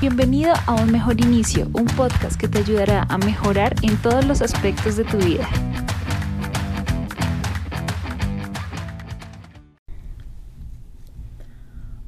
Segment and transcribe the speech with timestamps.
[0.00, 4.42] Bienvenido a Un Mejor Inicio, un podcast que te ayudará a mejorar en todos los
[4.42, 5.48] aspectos de tu vida.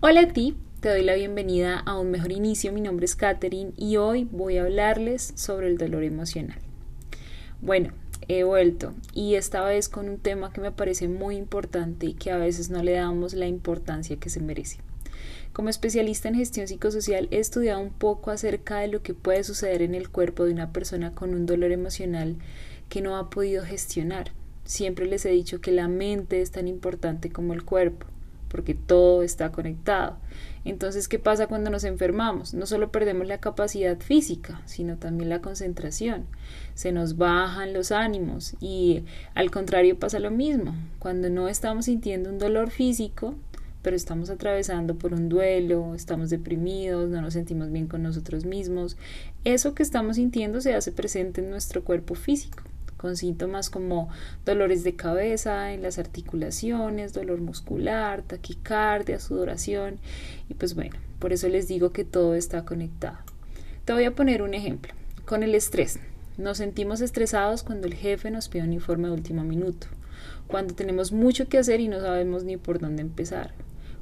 [0.01, 3.72] Hola a ti, te doy la bienvenida a Un Mejor Inicio, mi nombre es Katherine
[3.77, 6.59] y hoy voy a hablarles sobre el dolor emocional.
[7.62, 7.93] Bueno,
[8.29, 12.32] he vuelto y esta vez con un tema que me parece muy importante y que
[12.32, 14.80] a veces no le damos la importancia que se merece.
[15.57, 19.80] Como especialista en gestión psicosocial he estudiado un poco acerca de lo que puede suceder
[19.80, 22.37] en el cuerpo de una persona con un dolor emocional
[22.91, 24.32] que no ha podido gestionar.
[24.66, 28.06] Siempre les he dicho que la mente es tan importante como el cuerpo,
[28.48, 30.19] porque todo está conectado.
[30.66, 32.52] Entonces, ¿qué pasa cuando nos enfermamos?
[32.52, 36.27] No solo perdemos la capacidad física, sino también la concentración.
[36.74, 40.74] Se nos bajan los ánimos y al contrario pasa lo mismo.
[40.98, 43.37] Cuando no estamos sintiendo un dolor físico,
[43.86, 48.96] pero estamos atravesando por un duelo, estamos deprimidos, no nos sentimos bien con nosotros mismos,
[49.45, 52.65] eso que estamos sintiendo se hace presente en nuestro cuerpo físico
[52.96, 54.09] con síntomas como
[54.45, 60.00] dolores de cabeza en las articulaciones, dolor muscular, taquicardia, sudoración
[60.48, 63.18] y pues bueno, por eso les digo que todo está conectado.
[63.84, 64.94] Te voy a poner un ejemplo.
[65.26, 66.00] Con el estrés.
[66.38, 69.87] Nos sentimos estresados cuando el jefe nos pide un informe de último minuto,
[70.48, 73.54] cuando tenemos mucho que hacer y no sabemos ni por dónde empezar,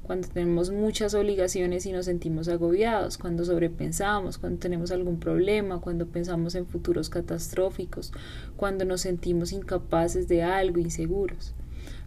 [0.04, 6.06] cuando tenemos muchas obligaciones y nos sentimos agobiados, cuando sobrepensamos, cuando tenemos algún problema, cuando
[6.06, 8.12] pensamos en futuros catastróficos,
[8.56, 11.54] cuando nos sentimos incapaces de algo, inseguros.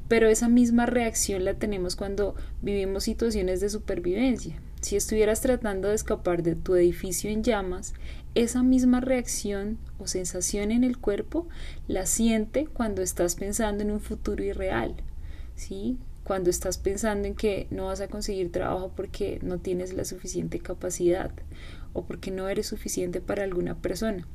[0.08, 4.62] Pero esa misma reacción la tenemos cuando vivimos situaciones de supervivencia.
[4.80, 7.94] Si estuvieras tratando de escapar de tu edificio en llamas,
[8.36, 11.48] esa misma reacción o sensación en el cuerpo
[11.88, 14.96] la siente cuando estás pensando en un futuro irreal.
[15.56, 15.98] ¿Sí?
[16.28, 20.60] Cuando estás pensando en que no vas a conseguir trabajo porque no tienes la suficiente
[20.60, 21.32] capacidad
[21.94, 24.28] o porque no eres suficiente para alguna persona.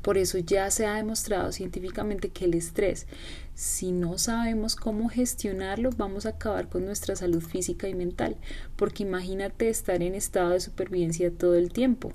[0.00, 3.06] Por eso ya se ha demostrado científicamente que el estrés,
[3.54, 8.38] si no sabemos cómo gestionarlo, vamos a acabar con nuestra salud física y mental,
[8.76, 12.14] porque imagínate estar en estado de supervivencia todo el tiempo,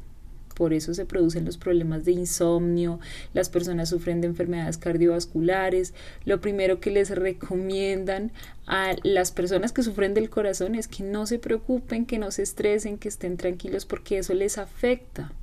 [0.62, 3.00] por eso se producen los problemas de insomnio,
[3.34, 5.96] las personas sufren de enfermedades cardiovasculares.
[6.24, 8.32] Lo primero que les recomiendan
[8.68, 12.44] a las personas que sufren del corazón es que no se preocupen, que no se
[12.44, 15.34] estresen, que estén tranquilos porque eso les afecta.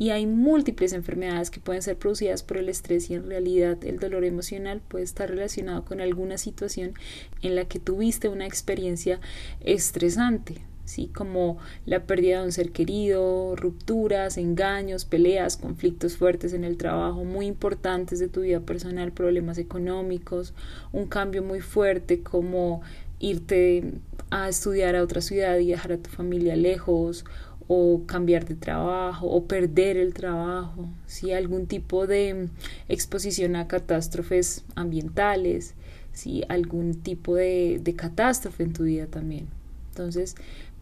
[0.00, 4.00] Y hay múltiples enfermedades que pueden ser producidas por el estrés y en realidad el
[4.00, 6.94] dolor emocional puede estar relacionado con alguna situación
[7.40, 9.20] en la que tuviste una experiencia
[9.60, 10.56] estresante
[10.86, 11.10] ¿sí?
[11.14, 17.24] como la pérdida de un ser querido, rupturas, engaños, peleas, conflictos fuertes en el trabajo,
[17.24, 20.54] muy importantes de tu vida personal, problemas económicos,
[20.92, 22.80] un cambio muy fuerte como
[23.18, 23.94] irte
[24.30, 27.24] a estudiar a otra ciudad y dejar a tu familia lejos
[27.68, 31.32] o cambiar de trabajo o perder el trabajo, ¿sí?
[31.32, 32.48] algún tipo de
[32.88, 35.74] exposición a catástrofes ambientales,
[36.12, 36.44] ¿sí?
[36.48, 39.48] algún tipo de, de catástrofe en tu vida también.
[39.96, 40.36] Entonces,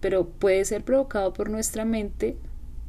[0.04, 2.36] pero puede ser provocado por nuestra mente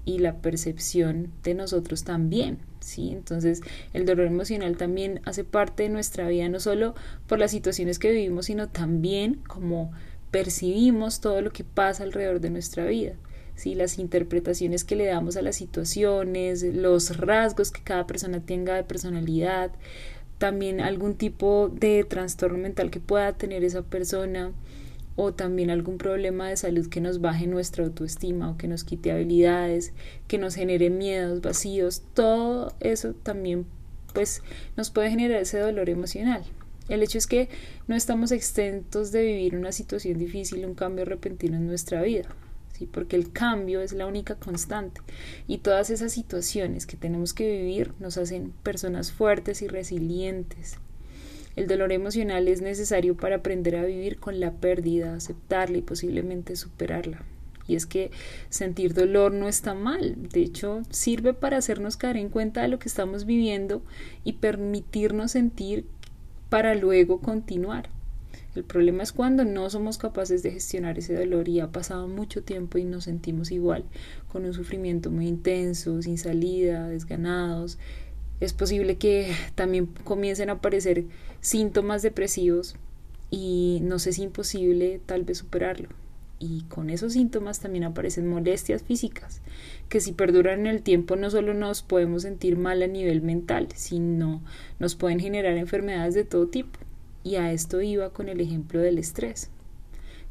[0.04, 3.12] y la percepción de nosotros también, ¿sí?
[3.14, 3.62] Entonces,
[3.94, 6.94] el dolor emocional también hace parte de nuestra vida, no solo
[7.26, 9.94] por las situaciones que vivimos, sino también como
[10.30, 13.14] percibimos todo lo que pasa alrededor de nuestra vida.
[13.56, 13.76] ¿sí?
[13.76, 18.84] las interpretaciones que le damos a las situaciones, los rasgos que cada persona tenga de
[18.84, 19.72] personalidad,
[20.38, 24.52] también algún tipo de trastorno mental que pueda tener esa persona,
[25.16, 29.12] o también algún problema de salud que nos baje nuestra autoestima o que nos quite
[29.12, 29.94] habilidades,
[30.28, 33.66] que nos genere miedos, vacíos, todo eso también
[34.14, 34.42] pues
[34.78, 36.44] nos puede generar ese dolor emocional.
[36.88, 37.50] El hecho es que
[37.88, 42.28] no estamos exentos de vivir una situación difícil, un cambio repentino en nuestra vida,
[42.74, 42.86] ¿sí?
[42.86, 45.02] porque el cambio es la única constante
[45.48, 50.78] y todas esas situaciones que tenemos que vivir nos hacen personas fuertes y resilientes,
[51.56, 56.56] el dolor emocional es necesario para aprender a vivir con la pérdida, aceptarla y posiblemente
[56.56, 57.24] superarla.
[57.68, 58.12] Y es que
[58.50, 62.78] sentir dolor no está mal, de hecho sirve para hacernos caer en cuenta de lo
[62.78, 63.82] que estamos viviendo
[64.24, 65.86] y permitirnos sentir
[66.50, 67.90] para luego continuar.
[68.56, 72.44] El problema es cuando no somos capaces de gestionar ese dolor y ha pasado mucho
[72.44, 73.84] tiempo y nos sentimos igual,
[74.32, 77.78] con un sufrimiento muy intenso, sin salida, desganados,
[78.40, 81.06] es posible que también comiencen a aparecer
[81.42, 82.76] síntomas depresivos
[83.30, 85.90] y no es imposible tal vez superarlo.
[86.38, 89.42] Y con esos síntomas también aparecen molestias físicas,
[89.88, 93.70] que si perduran en el tiempo no solo nos podemos sentir mal a nivel mental,
[93.74, 94.42] sino
[94.80, 96.78] nos pueden generar enfermedades de todo tipo.
[97.24, 99.50] Y a esto iba con el ejemplo del estrés.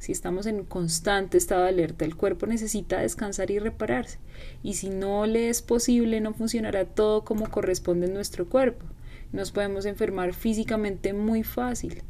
[0.04, 4.18] Si estamos en constante estado de alerta, el cuerpo necesita descansar y repararse.
[4.62, 8.84] Y si no le es posible, no funcionará todo como corresponde en nuestro cuerpo.
[9.32, 12.02] Nos podemos enfermar físicamente muy fácil.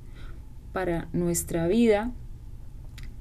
[0.73, 2.11] Para nuestra vida,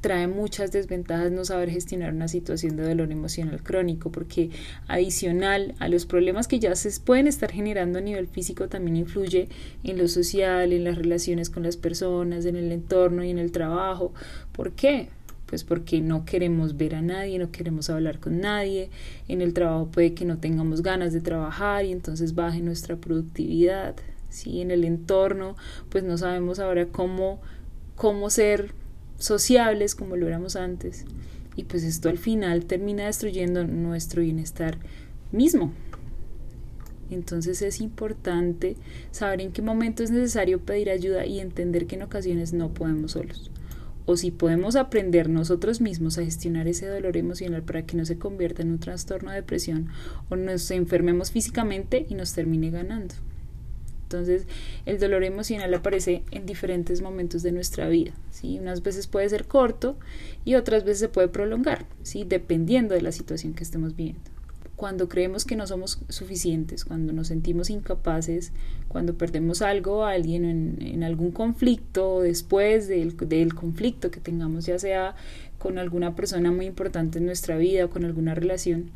[0.03, 4.49] trae muchas desventajas no saber gestionar una situación de dolor emocional crónico, porque
[4.89, 9.47] adicional a los problemas que ya se pueden estar generando a nivel físico, también influye
[9.85, 13.53] en lo social, en las relaciones con las personas, en el entorno y en el
[13.53, 14.13] trabajo.
[14.51, 15.07] ¿Por qué?
[15.45, 18.89] Pues porque no queremos ver a nadie, no queremos hablar con nadie,
[19.29, 23.95] en el trabajo puede que no tengamos ganas de trabajar y entonces baje nuestra productividad.
[24.27, 24.59] ¿sí?
[24.59, 25.55] En el entorno,
[25.87, 27.39] pues no sabemos ahora cómo,
[27.95, 28.82] cómo ser
[29.17, 31.05] sociables como lo éramos antes.
[31.55, 34.77] Y pues esto al final termina destruyendo nuestro bienestar
[35.31, 35.71] mismo.
[37.09, 38.75] Entonces es importante
[39.11, 43.11] saber en qué momento es necesario pedir ayuda y entender que en ocasiones no podemos
[43.11, 43.51] solos.
[44.05, 48.17] O si podemos aprender nosotros mismos a gestionar ese dolor emocional para que no se
[48.17, 49.89] convierta en un trastorno de depresión
[50.29, 53.15] o nos enfermemos físicamente y nos termine ganando.
[54.13, 54.45] Entonces,
[54.85, 58.13] el dolor emocional aparece en diferentes momentos de nuestra vida.
[58.29, 58.59] ¿sí?
[58.59, 59.97] Unas veces puede ser corto
[60.45, 62.23] y otras veces se puede prolongar, ¿sí?
[62.23, 64.21] dependiendo de la situación que estemos viviendo.
[64.75, 68.51] Cuando creemos que no somos suficientes, cuando nos sentimos incapaces,
[68.87, 70.45] cuando perdemos algo o alguien
[70.79, 73.15] en, algún conflicto, después del
[73.55, 75.15] conflicto que tengamos, ya sea
[75.57, 78.91] con alguna persona muy importante en nuestra vida o con alguna relación,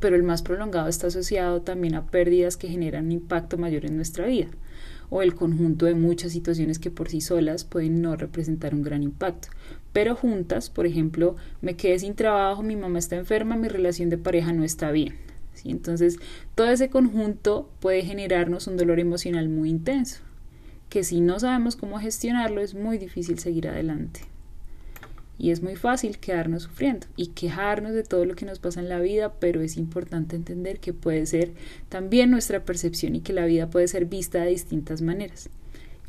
[0.00, 3.96] pero el más prolongado está asociado también a pérdidas que generan un impacto mayor en
[3.96, 4.48] nuestra vida
[5.10, 9.02] o el conjunto de muchas situaciones que por sí solas pueden no representar un gran
[9.02, 9.48] impacto,
[9.92, 14.18] pero juntas, por ejemplo, me quedé sin trabajo, mi mamá está enferma, mi relación de
[14.18, 15.14] pareja no está bien.
[15.64, 16.18] Entonces,
[16.54, 20.20] todo ese conjunto puede generarnos un dolor emocional muy intenso,
[20.88, 24.20] que si no sabemos cómo gestionarlo es muy difícil seguir adelante.
[25.38, 28.88] Y es muy fácil quedarnos sufriendo y quejarnos de todo lo que nos pasa en
[28.88, 31.52] la vida, pero es importante entender que puede ser
[31.88, 35.50] también nuestra percepción y que la vida puede ser vista de distintas maneras.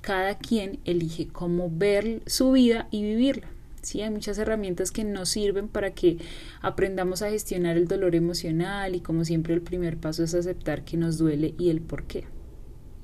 [0.02, 3.48] Cada quien elige cómo ver su vida y vivirla.
[3.86, 6.18] Sí, hay muchas herramientas que nos sirven para que
[6.62, 10.98] aprendamos a gestionar el dolor emocional y como siempre el primer paso es aceptar que
[10.98, 12.24] nos duele y el por qué.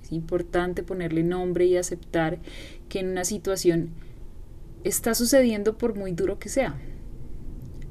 [0.01, 2.39] Es importante ponerle nombre y aceptar
[2.89, 3.91] que en una situación
[4.83, 6.79] está sucediendo por muy duro que sea.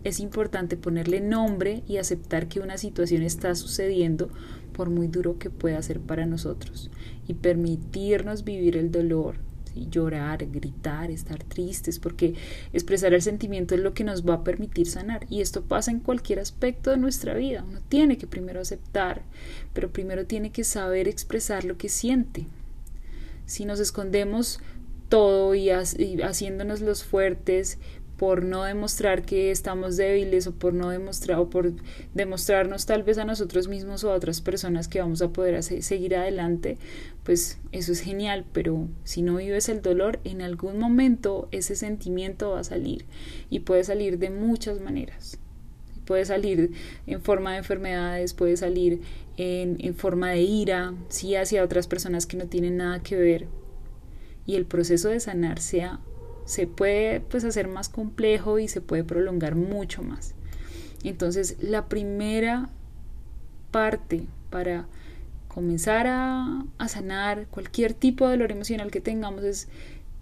[0.03, 4.31] Es importante ponerle nombre y aceptar que una situación está sucediendo
[4.73, 6.91] por muy duro que pueda ser para nosotros
[7.29, 9.37] y permitirnos vivir el dolor,
[9.75, 12.35] llorar, gritar, estar tristes, porque
[12.73, 16.01] expresar el sentimiento es lo que nos va a permitir sanar y esto pasa en
[16.01, 17.65] cualquier aspecto de nuestra vida.
[17.69, 19.23] Uno tiene que primero aceptar,
[19.75, 22.47] pero primero tiene que saber expresar lo que siente.
[23.47, 24.61] Si nos escondemos
[25.11, 27.79] todo y, haciéndonos los fuertes
[28.17, 31.73] por no demostrar que estamos débiles o por no demostrar o por
[32.15, 36.15] demostrarnos tal vez a nosotros mismos o a otras personas que vamos a poder seguir
[36.15, 36.77] adelante,
[37.25, 42.51] pues eso es genial, pero si no vives el dolor, en algún momento ese sentimiento
[42.51, 43.06] va a salir
[43.49, 45.39] y puede salir de muchas maneras.
[46.05, 46.73] Puede salir
[47.06, 49.01] en forma de enfermedades, puede salir
[49.39, 53.47] en, en forma de ira, sí, hacia otras personas que no tienen nada que ver,
[54.47, 56.01] y el proceso de sanar sea,
[56.45, 60.35] se puede pues hacer más complejo y se puede prolongar mucho más.
[61.05, 62.71] Entonces la primera
[63.70, 64.87] parte para
[65.49, 69.69] comenzar a, a, sanar cualquier tipo de dolor emocional que tengamos es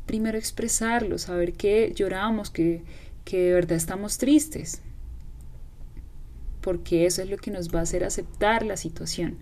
[0.07, 2.83] primero expresarlo, saber que lloramos, que,
[3.25, 4.81] que de verdad estamos tristes,
[6.61, 9.37] porque eso es lo que nos va a hacer aceptar la situación.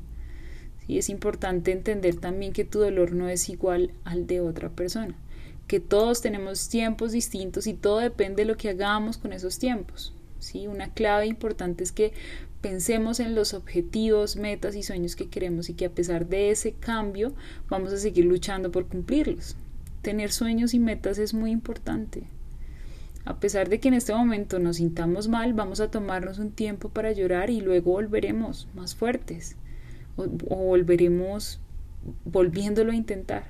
[0.89, 5.15] Y es importante entender también que tu dolor no es igual al de otra persona,
[5.67, 10.15] que todos tenemos tiempos distintos y todo depende de lo que hagamos con esos tiempos.
[10.39, 10.69] ¿sí?
[10.69, 12.13] Una clave importante es que
[12.61, 16.73] pensemos en los objetivos, metas y sueños que queremos y que a pesar de ese
[16.73, 17.35] cambio
[17.69, 19.57] vamos a seguir luchando por cumplirlos.
[20.03, 22.29] Tener sueños y metas es muy importante.
[23.25, 26.91] A pesar de que en este momento nos sintamos mal, vamos a tomarnos un tiempo
[26.91, 29.57] para llorar y luego volveremos más fuertes
[30.17, 31.61] o, volveremos
[32.25, 33.45] volviéndolo a intentar.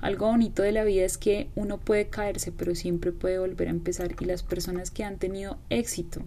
[0.00, 3.72] Algo bonito de la vida es que uno puede caerse, pero siempre puede volver a
[3.72, 6.22] empezar y las personas que han tenido éxito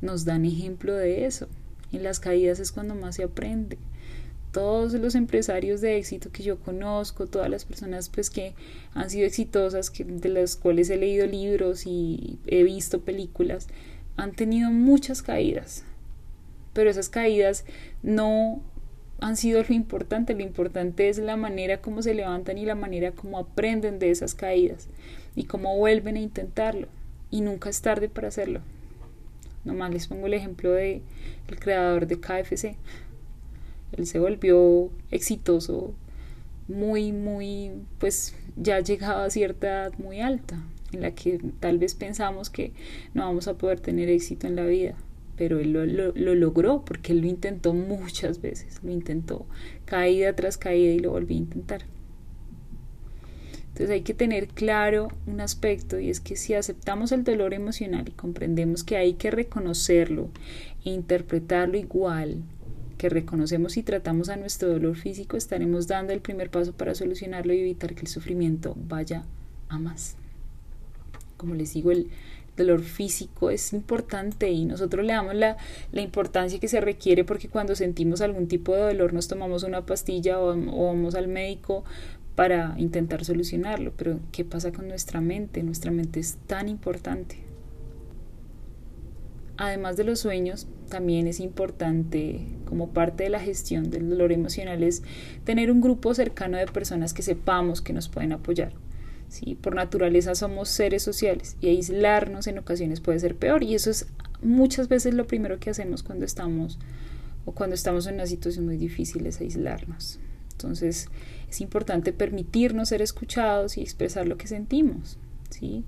[0.00, 1.46] nos dan ejemplo de eso.
[1.92, 3.78] En las caídas es cuando más se aprende.
[4.50, 8.54] Todos los empresarios de éxito que yo conozco, todas las personas pues que
[8.92, 13.68] han sido exitosas, de las cuales he leído libros y he visto películas,
[14.16, 15.84] han tenido muchas caídas,
[16.72, 17.64] pero esas caídas
[18.02, 18.60] no
[19.20, 23.12] han sido lo importante, lo importante es la manera como se levantan y la manera
[23.12, 24.88] como aprenden de esas caídas
[25.36, 26.88] y cómo vuelven a intentarlo
[27.30, 28.60] y nunca es tarde para hacerlo.
[29.64, 31.02] Nomás les pongo el ejemplo de
[31.48, 32.76] el creador de KFC.
[33.92, 35.94] Él se volvió exitoso
[36.68, 40.62] muy, muy, pues ya llegaba a cierta edad muy alta,
[40.92, 42.72] en la que tal vez pensamos que
[43.14, 44.94] no vamos a poder tener éxito en la vida,
[45.36, 49.46] pero él lo, lo, logró porque él lo intentó muchas veces, lo intentó
[49.84, 51.82] caída tras caída y lo volvió a intentar.
[53.68, 58.06] Entonces hay que tener claro un aspecto y es que si aceptamos el dolor emocional
[58.06, 60.28] y comprendemos que hay que reconocerlo
[60.84, 62.42] e interpretarlo igual
[62.98, 67.54] que reconocemos y tratamos a nuestro dolor físico, estaremos dando el primer paso para solucionarlo
[67.54, 69.24] y evitar que el sufrimiento vaya
[69.68, 70.16] a más.
[71.36, 72.10] Como les digo, el
[72.66, 75.56] dolor físico es importante y nosotros le damos la,
[75.92, 80.38] importancia que se requiere porque cuando sentimos algún tipo de dolor nos tomamos una pastilla
[80.38, 81.84] o, o vamos al médico
[82.34, 83.92] para intentar solucionarlo.
[83.96, 85.62] Pero ¿qué pasa con nuestra mente?
[85.62, 87.38] Nuestra mente es tan importante.
[89.56, 94.82] Además de los sueños, también es importante como parte de la gestión del dolor emocional
[94.82, 95.02] es
[95.44, 98.72] tener un grupo cercano de personas que sepamos que nos pueden apoyar.
[99.32, 99.54] ¿Sí?
[99.54, 104.06] Por naturaleza somos seres sociales y aislarnos en ocasiones puede ser peor y eso es
[104.42, 106.78] muchas veces lo primero que hacemos cuando estamos
[107.46, 110.20] o cuando estamos en una situación muy difícil es aislarnos.
[110.52, 111.08] Entonces
[111.48, 115.16] es importante permitirnos ser escuchados y expresar lo que sentimos,
[115.48, 115.84] ¿sí?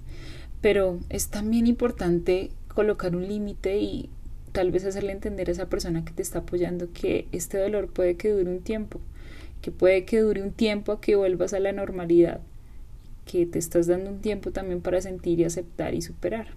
[0.62, 4.08] Pero es también importante colocar un límite y
[4.52, 8.16] tal vez hacerle entender a esa persona que te está apoyando que este dolor puede
[8.16, 9.00] que dure un tiempo,
[9.60, 12.40] que puede que dure un tiempo a que vuelvas a la normalidad,
[13.24, 16.48] que te estás dando un tiempo también para sentir y aceptar y superar.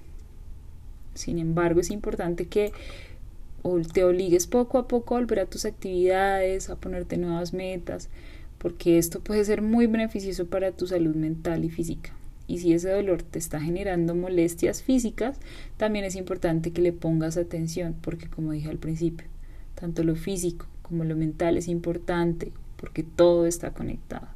[1.14, 2.72] Sin embargo, es importante que
[3.94, 8.10] te obligues poco a poco a volver a tus actividades, a ponerte nuevas metas,
[8.58, 12.14] porque esto puede ser muy beneficioso para tu salud mental y física
[12.48, 15.38] y si ese dolor te está generando molestias físicas,
[15.76, 19.28] también es importante que le pongas atención, porque como dije al principio,
[19.76, 24.28] tanto lo físico como lo mental es importante, porque todo está conectado.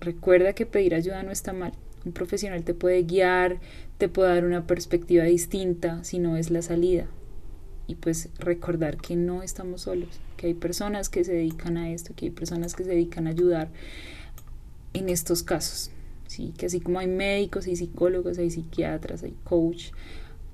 [0.00, 1.72] Recuerda que pedir ayuda no está mal.
[2.04, 3.60] Un profesional te puede guiar,
[3.98, 7.06] te puede dar una perspectiva distinta si no es la salida.
[7.86, 12.14] Y pues recordar que no estamos solos, que hay personas que se dedican a esto,
[12.14, 13.70] que hay personas que se dedican a ayudar
[14.92, 15.90] en estos casos.
[16.26, 16.52] ¿sí?
[16.56, 19.90] que así como hay médicos, hay psicólogos, hay psiquiatras, hay coach,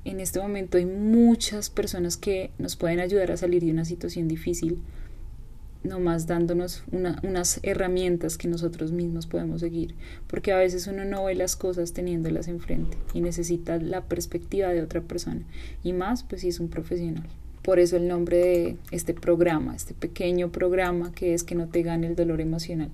[0.04, 4.28] en este momento hay muchas personas que nos pueden ayudar a salir de una situación
[4.28, 4.78] difícil,
[5.82, 9.94] nomás dándonos unas herramientas que nosotros mismos podemos seguir,
[10.26, 14.82] porque a veces uno no ve las cosas teniéndolas enfrente y necesita la perspectiva de
[14.82, 15.42] otra persona,
[15.82, 17.26] y más pues si es un profesional.
[17.62, 21.82] Por eso el nombre de este programa, este pequeño programa que es que no te
[21.82, 22.90] gane el dolor emocional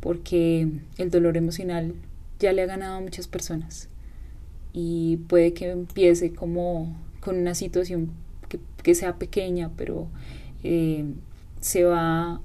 [0.00, 1.94] porque el dolor emocional
[2.38, 3.88] ya le ha ganado a muchas personas
[4.72, 8.10] y puede que empiece como con una situación
[8.82, 10.08] que, sea pequeña, pero
[10.64, 11.04] eh,
[11.60, 12.40] se va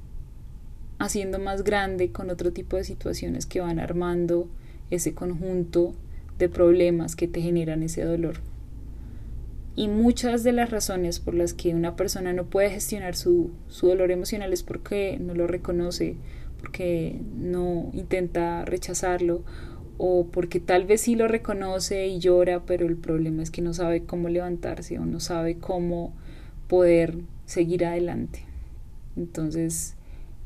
[0.99, 4.47] haciendo más grande con otro tipo de situaciones que van armando
[4.89, 5.93] ese conjunto
[6.37, 8.39] de problemas que te generan ese dolor.
[9.77, 13.87] Y muchas de las razones por las que una persona no puede gestionar su, su
[13.87, 16.15] dolor emocional es porque no lo reconoce
[16.65, 19.43] porque no intenta rechazarlo
[19.97, 23.73] o porque tal vez sí lo reconoce y llora, pero el problema es que no
[23.73, 26.13] sabe cómo levantarse o no sabe cómo
[26.67, 28.45] poder seguir adelante.
[29.15, 29.95] Entonces,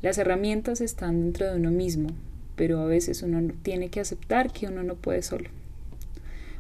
[0.02, 2.10] las herramientas están dentro de uno mismo,
[2.56, 5.50] pero a veces uno tiene que aceptar que uno no puede solo.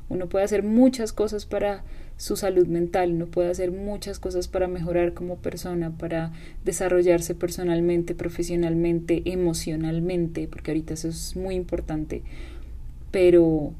[0.09, 1.83] Uno puede hacer muchas cosas para
[2.17, 6.33] su salud mental, uno puede hacer muchas cosas para mejorar como persona, para
[6.65, 12.23] desarrollarse personalmente, profesionalmente, emocionalmente, porque ahorita eso es muy importante.
[13.11, 13.73] Pero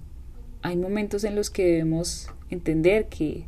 [0.62, 3.44] hay momentos en los que debemos entender que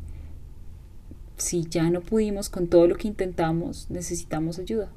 [1.42, 4.90] si ya no pudimos con todo lo que intentamos, necesitamos ayuda.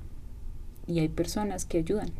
[0.86, 2.12] Y hay personas que ayudan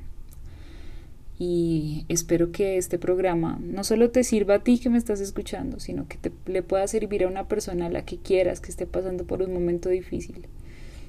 [1.39, 5.81] y espero que este programa no solo te sirva a ti que me estás escuchando,
[5.81, 8.87] sino que te, le pueda servir a una persona a la que quieras que esté
[8.87, 10.47] pasando por un momento difícil,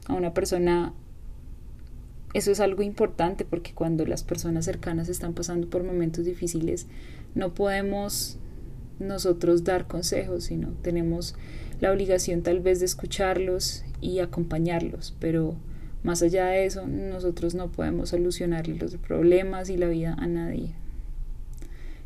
[0.07, 0.93] a una persona
[2.33, 6.87] eso es algo importante porque cuando las personas cercanas están pasando por momentos difíciles
[7.33, 8.37] no podemos
[8.99, 11.35] nosotros dar consejos, sino tenemos
[11.81, 15.55] la obligación tal vez de escucharlos y acompañarlos, pero
[16.03, 20.73] más allá de eso, nosotros no podemos solucionarle los problemas y la vida a nadie.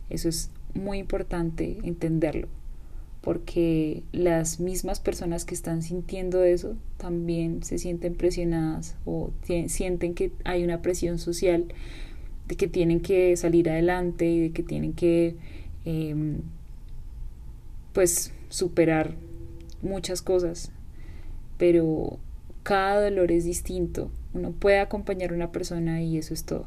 [0.10, 2.48] Eso es muy importante entenderlo,
[3.22, 9.32] porque las mismas personas que están sintiendo eso también se sienten presionadas o
[9.68, 11.66] sienten que hay una presión social
[12.48, 15.36] de que tienen que salir adelante y de que tienen que
[15.86, 16.38] em,
[17.94, 19.16] pues superar
[19.82, 20.72] muchas cosas
[21.60, 22.18] pero
[22.64, 24.10] cada dolor es distinto.
[24.34, 26.66] Uno puede acompañar a una persona y eso es todo.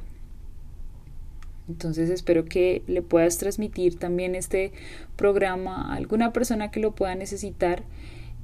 [1.66, 4.73] Entonces espero que le puedas transmitir también este
[5.16, 7.85] programa a alguna persona que lo pueda necesitar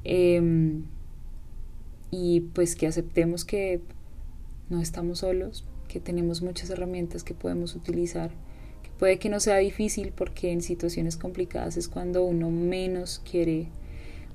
[0.04, 0.84] em,
[2.10, 3.80] y pues que aceptemos que
[4.70, 8.30] no estamos solos, que tenemos muchas herramientas que podemos utilizar,
[8.82, 13.68] que puede que no sea difícil porque en situaciones complicadas es cuando uno menos quiere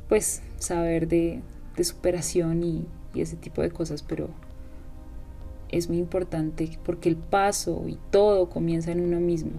[0.09, 1.41] pues saber de,
[1.81, 4.29] superación y ese tipo de cosas, pero
[5.77, 9.51] es muy importante porque el paso y todo comienza en uno mismo.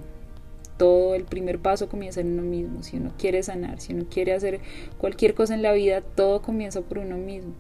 [0.77, 2.83] Todo el primer paso comienza en uno mismo.
[2.83, 4.61] Si uno quiere sanar, si uno quiere hacer
[4.99, 7.53] cualquier cosa en la vida, todo comienza por uno mismo.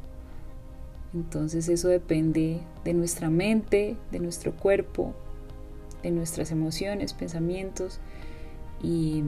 [1.12, 5.14] Entonces eso depende de nuestra mente, de nuestro cuerpo,
[6.02, 7.98] de nuestras emociones, pensamientos
[8.82, 9.22] y,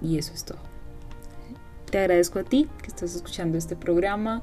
[0.00, 0.73] y eso es todo.
[1.94, 4.42] Te agradezco a ti que estás escuchando este programa.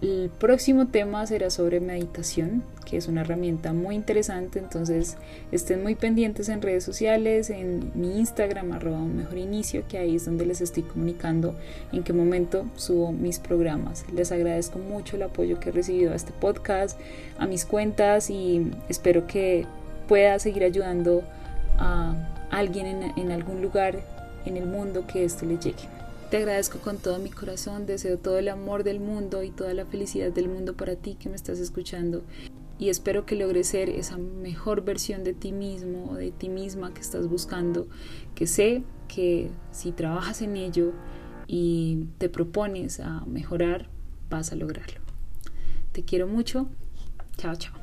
[0.00, 5.16] El próximo tema será sobre meditación, que es una herramienta muy interesante, entonces
[5.50, 10.14] estén muy pendientes en redes sociales, en mi Instagram, arroba un mejor inicio, que ahí
[10.14, 11.56] es donde les estoy comunicando
[11.90, 14.04] en qué momento subo mis programas.
[14.14, 17.00] Les agradezco mucho el apoyo que he recibido a este podcast,
[17.36, 19.66] a mis cuentas y espero que
[20.06, 21.24] pueda seguir ayudando
[21.78, 22.14] a
[22.52, 23.98] alguien en, algún lugar
[24.46, 25.97] en el mundo que esto le llegue.
[26.30, 29.86] Te agradezco con todo mi corazón, deseo todo el amor del mundo y toda la
[29.86, 32.22] felicidad del mundo para ti que me estás escuchando
[32.78, 36.92] y espero que logres ser esa mejor versión de ti mismo o de ti misma
[36.92, 37.88] que estás buscando,
[38.34, 40.92] que sé que si trabajas en ello
[41.46, 43.88] y te propones a mejorar,
[44.28, 45.00] vas a lograrlo.
[45.92, 46.68] Te quiero mucho.
[47.38, 47.77] Chao, chao.